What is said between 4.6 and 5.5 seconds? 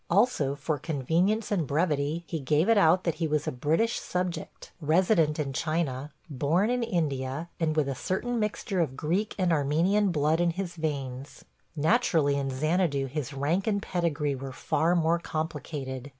resident